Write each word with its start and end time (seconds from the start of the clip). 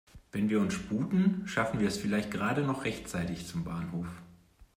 Wenn 0.31 0.49
wir 0.49 0.59
uns 0.59 0.73
sputen, 0.73 1.43
schaffen 1.45 1.79
wir 1.79 1.87
es 1.87 1.99
vielleicht 1.99 2.31
gerade 2.31 2.63
noch 2.63 2.85
rechtzeitig 2.85 3.45
zum 3.45 3.63
Bahnhof. 3.63 4.07